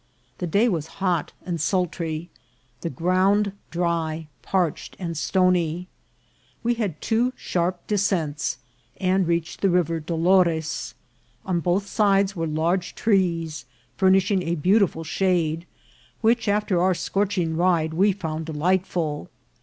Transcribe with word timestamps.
The 0.39 0.47
day 0.47 0.67
was 0.67 0.87
hot 0.97 1.31
and 1.45 1.61
sultry, 1.61 2.31
the 2.79 2.89
ground 2.89 3.51
dry, 3.69 4.25
parched, 4.41 4.95
and 4.97 5.15
stony. 5.15 5.87
"We 6.63 6.73
had 6.73 6.99
two 7.01 7.33
sharp 7.35 7.85
descents, 7.85 8.57
and 8.97 9.27
reached 9.27 9.61
the 9.61 9.67
Rivei 9.67 10.03
Dolores. 10.03 10.95
On 11.45 11.59
both 11.59 11.85
sides 11.85 12.35
were 12.35 12.47
large 12.47 12.95
trees, 12.95 13.65
furnishing 13.95 14.41
a 14.41 14.55
beautiful 14.55 15.03
shade, 15.03 15.67
which, 16.21 16.47
after 16.47 16.81
our 16.81 16.95
scorching 16.95 17.55
ride, 17.55 17.93
we 17.93 18.11
found 18.11 18.47
delightful. 18.47 19.29